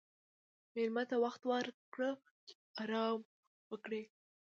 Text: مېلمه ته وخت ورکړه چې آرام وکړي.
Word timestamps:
مېلمه 0.73 1.03
ته 1.09 1.15
وخت 1.23 1.41
ورکړه 1.51 2.09
چې 2.45 2.53
آرام 2.81 3.19
وکړي. 3.71 4.03